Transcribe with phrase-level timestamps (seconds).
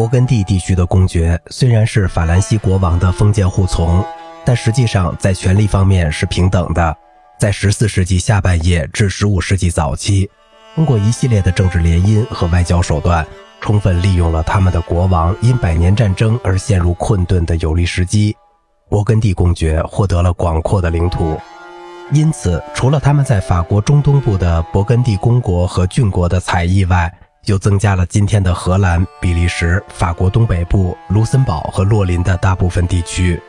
[0.00, 4.02] 勃艮第地区的公爵虽然是法兰西国王的封建护从，
[4.46, 6.96] 但实际上在权力方面是平等的。
[7.38, 10.30] 在14世纪下半叶至15世纪早期，
[10.74, 13.26] 通过一系列的政治联姻和外交手段，
[13.60, 18.34] 充分利用了他们的国王因百年战争而陷入困顿的有利时机，
[18.88, 21.38] 勃艮第公爵获得了广阔的领土。
[22.10, 27.12] 因此，除了他们在法国中东部的勃艮第公国和郡国的采邑外，
[27.46, 33.40] 又增加了今天的荷兰、比利时、法国东北部、卢森堡和洛林的大部分地区。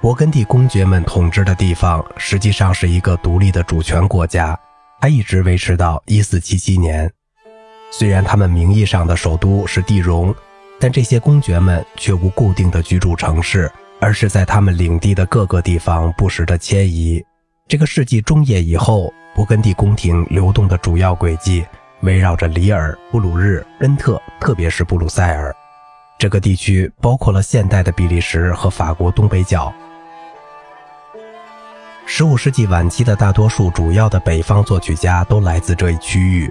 [0.00, 4.58] 勃艮第公爵们统治的地方实际上是一个独立的主权国家，
[5.00, 7.12] 它一直维持到1477年。
[7.90, 10.32] 虽然他们名义上的首都是蒂荣，
[10.78, 17.20] 但这些公爵们却无固定的居住城市，而是在他们领地的各个地方不时的迁移。
[17.66, 21.66] 这个世纪中叶以后，勃艮第宫廷流动的主要轨迹。
[22.02, 25.54] 围绕着里尔、布鲁日、恩特，特别是布鲁塞尔，
[26.16, 29.72] 这个地区包括了现代的比利时和法国东北角。
[32.06, 36.50] 15世纪晚期的大多数主要的北方作曲家都来自这一区域，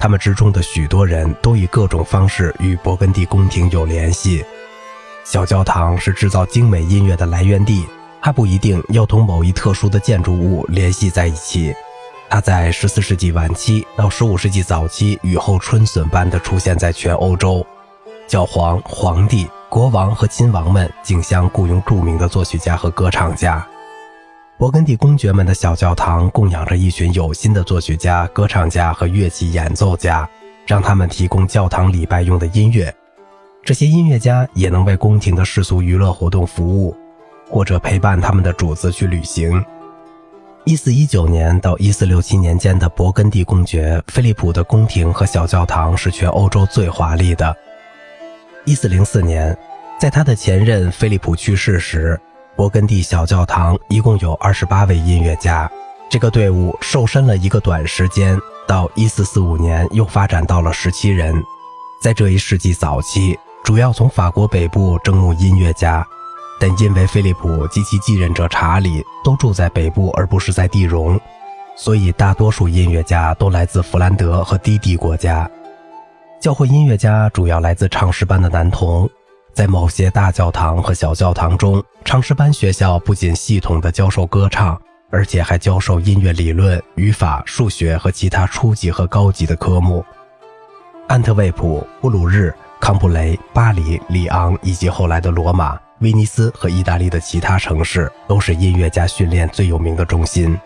[0.00, 4.44] 他们之中的许多人都以各种方式与勃艮第宫廷有联系。
[5.24, 7.86] 小教堂是制造精美音乐的来源地，
[8.20, 11.72] 它不一定要同某一特殊的建筑物联系在一起。
[12.30, 17.66] 它在14世纪晚期到15世纪早期雨后春笋般的出现在全欧洲，
[18.26, 23.66] 教皇、皇帝、国王和亲王们竞相雇佣著名的作曲家和歌唱家。
[24.58, 30.28] 勃艮第公爵们的小教堂供养着一群有心的作曲家、歌唱家和乐器演奏家，
[30.66, 32.94] 让他们提供教堂礼拜用的音乐。
[33.64, 36.94] 这些音乐家也能为宫廷的世俗娱乐活动服务，
[37.48, 39.64] 或者陪伴他们的主子去旅行。
[40.68, 47.56] 一四一九年到一四六七年间的勃艮第公爵菲利普的宫廷和小教堂是全欧洲最华丽的。
[48.66, 49.56] 一四零四年，
[49.98, 52.20] 在他的前任菲利普去世时，
[52.54, 55.70] 勃艮第小教堂一共有二十八位音乐家。
[56.10, 61.34] 这个队伍瘦身了一个短时间，到一四四五年又发展到了十七人。
[62.02, 66.06] 在这一世纪早期，主要从法国北部征募音乐家。
[66.60, 71.20] 但因为菲利普及其继任者查理都住在北部，而不是在地荣，
[71.76, 75.48] 所以大多数音乐家都来自弗兰德和低地国家。
[76.40, 79.08] 教会音乐家主要来自唱诗班的男童，
[79.52, 84.80] 在某些大教堂和小教堂中，唱诗班学校不仅系统地教授歌唱，
[85.10, 90.04] 而且还教授音乐理论、语法、数学和其他初级和高级的科目。
[91.08, 95.78] 安特卫普、布鲁日、康普雷、巴黎、里昂以及后来的罗马。
[96.00, 100.56] 威尼斯和意大利的其他城市都是音乐家训练最有名的中心。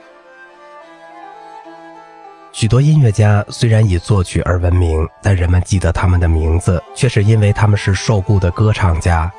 [2.52, 9.32] 许多音乐家虽然以作曲而闻名，但人们记得他们的名字，却是因为他们是受雇的歌唱家。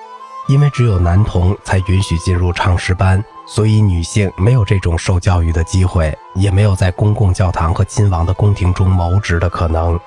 [0.50, 9.98] 因为只有男童才允许进入唱诗班，所以女性没有这种受教育的机会，也没有在公共教堂和亲王的宫廷中谋职的可能。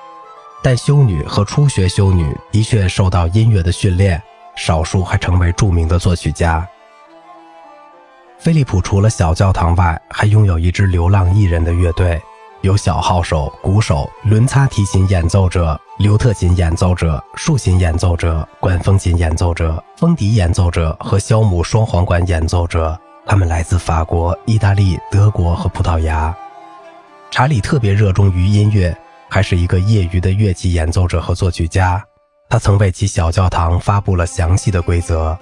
[0.67, 4.21] 但修女和初学修女的确受到音乐的训练。
[4.57, 6.67] 少数还成为著名的作曲家。
[8.37, 12.21] 菲利普除了小教堂外，还拥有一支流浪艺人的乐队，
[12.63, 22.99] 有小号手、鼓手、轮擦提琴演奏者、刘特琴演奏者、竖琴演奏者、管风琴演奏者、风笛演奏者和肖姆双簧管演奏者。
[23.25, 26.37] 他们来自法国、意大利、德国和葡萄牙。
[27.31, 28.97] 查理特别热衷于音乐，
[29.29, 32.03] 还是一个业余的乐器演奏者和作曲家。
[32.49, 35.37] 他曾为其小教堂发布了详细的规则。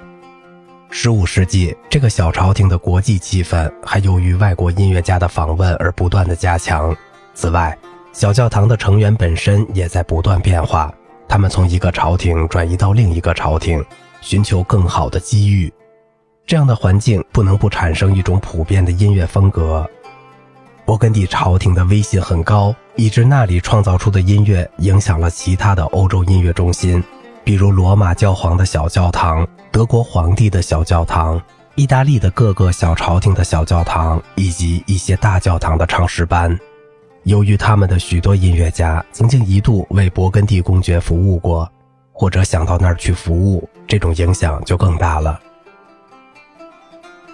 [0.91, 6.97] 15世纪，这个小朝廷的国际气氛还由于外国音乐家的访问而不断的加强。
[7.35, 7.77] 此外，
[8.13, 10.93] 小教堂的成员本身也在不断变化，
[11.29, 13.85] 他们从一个朝廷转移到另一个朝廷，
[14.21, 15.73] 寻求更好的机遇。
[16.47, 19.85] 这样的环境不能不产生一种普遍的音乐风格。
[20.87, 27.03] 勃艮第朝廷的威信很高，以致那里创造出的音乐影响了其他的欧洲音乐中心，
[27.43, 31.41] 比如罗马教皇的小教堂、德国皇帝的小教堂、
[31.75, 36.57] 意大利的各个小朝廷的小教堂，以及一些大教堂的唱诗班。
[37.25, 41.69] 由于他们的许多音乐家曾经一度为勃艮第公爵服务过，
[42.13, 45.41] 或者想到那儿去服务，这种影响就更大了。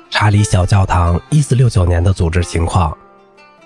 [0.09, 2.97] 查理小教堂1469年的组织情况。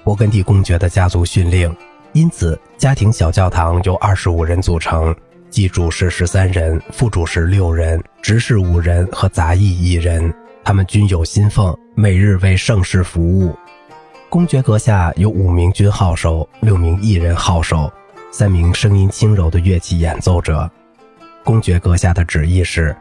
[0.04, 1.74] 勃艮第公爵的家族训令，
[2.12, 5.16] 因此家庭小教堂由二十五人组成，
[5.48, 10.32] 即主事十三人，副主事六人，执事五人和杂役一人。
[10.62, 13.56] 他们均有薪俸，每日为盛世服务。
[14.28, 17.90] 公爵阁下有五名军号手，六名艺人号手，
[18.30, 20.70] 三名声音轻柔的乐器演奏者。
[21.42, 22.94] 公爵阁下的旨意是，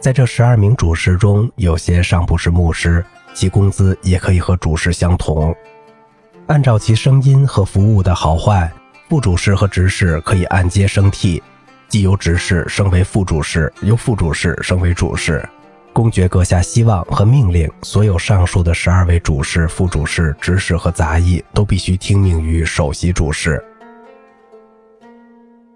[0.00, 5.54] 在这十二名主事中，有些尚不是牧师，其工资也可以和主事相同。
[6.52, 8.70] 按照其声音和服务的好坏，
[9.08, 11.42] 副主事和执事可以按阶升替，
[11.88, 15.42] 即由执事升为副主事，由副主事升为主事。
[15.94, 23.64] 公爵阁下希望和命令所有上述的十二位主事、副主事、执事和杂役都必须听命于首席主事。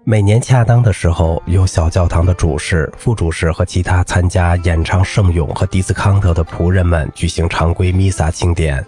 [0.03, 8.85] 每年恰当的时候，由小教堂的主事、副主事和其他参加演唱圣咏和迪斯康特的仆人们举行常规弥撒庆典。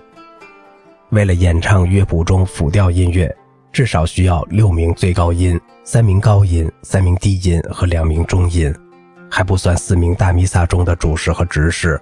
[1.11, 3.35] 为了演唱乐谱中辅调音乐，
[3.71, 8.73] 至少需要六名最高音、三名高音、三名低音和两名中音。
[9.31, 11.99] 还不算四名大弥撒中的主事和执事，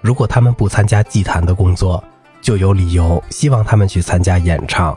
[0.00, 2.02] 如果他们不参加祭坛的工作，
[2.40, 4.96] 就有理由希望他们去参加演唱。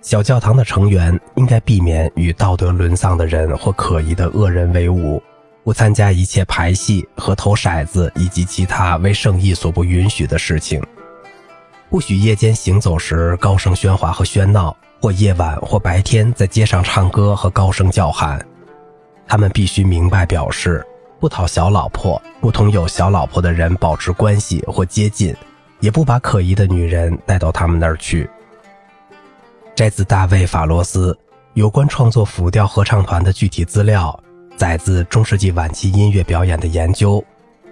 [0.00, 5.22] 小教堂的成员应该避免与道德沦丧的人或可疑的恶人为伍，
[5.64, 10.82] 不参加一切排戏和投骰子以及其他为圣意所不允许的事情。
[11.92, 18.42] 不许夜间行走时高声喧哗和喧闹，或夜晚或白天在街上唱歌和高声叫喊。
[19.28, 20.82] 他们必须明白表示，
[21.20, 25.36] 不讨小老婆，不同有小老婆的人保持关系或接近，
[25.80, 28.26] 也不把可疑的女人带到他们那儿去。
[29.74, 31.14] 摘自大卫·法罗斯
[31.52, 34.18] 有关创作辅调合唱团的具体资料，
[34.56, 37.22] 载自中世纪晚期音乐表演的研究，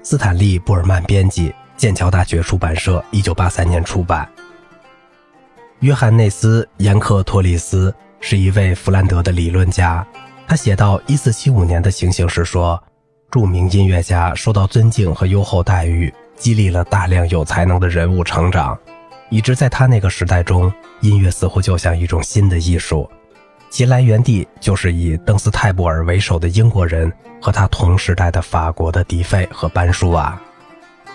[0.03, 4.31] 斯坦利·布尔曼编辑，剑桥大学出版社，一九八三年出版。
[5.79, 10.07] 约翰内斯·严克托里斯是一位弗兰德的理论家。
[10.47, 12.79] 他写到一四七五年的情形时说
[13.33, 18.79] ：“著名音乐家受到尊敬和优厚待遇，激励了大量有才能的人物成长，
[19.31, 23.11] 以致在他那个时代中，音乐似乎就像一种新的艺术。
[23.71, 27.11] 其来源地就是以邓斯泰布尔为首的英国人
[27.41, 30.39] 和他同时代的法国的迪费和班舒瓦。”